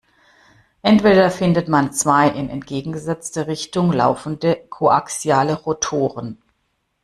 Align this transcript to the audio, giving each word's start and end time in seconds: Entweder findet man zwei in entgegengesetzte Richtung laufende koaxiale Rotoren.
Entweder 0.81 1.29
findet 1.29 1.67
man 1.67 1.93
zwei 1.93 2.27
in 2.27 2.49
entgegengesetzte 2.49 3.45
Richtung 3.45 3.91
laufende 3.93 4.55
koaxiale 4.71 5.53
Rotoren. 5.53 6.39